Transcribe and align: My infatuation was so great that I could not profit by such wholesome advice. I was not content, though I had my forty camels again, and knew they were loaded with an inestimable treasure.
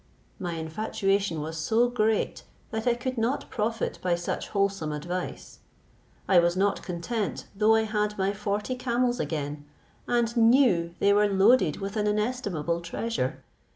My 0.39 0.53
infatuation 0.53 1.41
was 1.41 1.59
so 1.59 1.87
great 1.87 2.41
that 2.71 2.87
I 2.87 2.95
could 2.95 3.19
not 3.19 3.51
profit 3.51 3.99
by 4.01 4.15
such 4.15 4.47
wholesome 4.47 4.91
advice. 4.91 5.59
I 6.27 6.39
was 6.39 6.57
not 6.57 6.81
content, 6.81 7.45
though 7.55 7.75
I 7.75 7.83
had 7.83 8.17
my 8.17 8.33
forty 8.33 8.73
camels 8.73 9.19
again, 9.19 9.63
and 10.07 10.35
knew 10.35 10.95
they 10.97 11.13
were 11.13 11.27
loaded 11.29 11.77
with 11.77 11.97
an 11.97 12.07
inestimable 12.07 12.81
treasure. 12.81 13.43